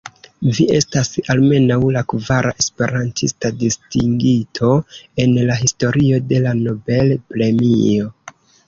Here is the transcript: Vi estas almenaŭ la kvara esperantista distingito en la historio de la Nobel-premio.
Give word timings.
Vi 0.59 0.63
estas 0.77 1.11
almenaŭ 1.33 1.77
la 1.97 2.03
kvara 2.13 2.55
esperantista 2.63 3.53
distingito 3.65 4.73
en 5.27 5.39
la 5.51 5.63
historio 5.65 6.23
de 6.33 6.45
la 6.49 6.59
Nobel-premio. 6.67 8.15